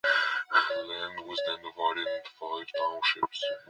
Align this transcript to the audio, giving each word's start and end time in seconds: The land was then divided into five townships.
The 0.03 0.77
land 0.83 1.27
was 1.27 1.39
then 1.45 1.57
divided 1.61 2.07
into 2.07 2.29
five 2.39 2.65
townships. 2.75 3.45